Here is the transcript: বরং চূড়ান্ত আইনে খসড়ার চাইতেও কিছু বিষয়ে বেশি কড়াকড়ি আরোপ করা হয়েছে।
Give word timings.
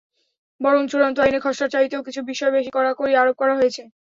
বরং 0.61 0.81
চূড়ান্ত 0.91 1.17
আইনে 1.19 1.39
খসড়ার 1.41 1.73
চাইতেও 1.75 2.05
কিছু 2.07 2.21
বিষয়ে 2.29 2.55
বেশি 2.57 2.69
কড়াকড়ি 2.73 3.13
আরোপ 3.15 3.35
করা 3.41 3.53
হয়েছে। 3.59 3.81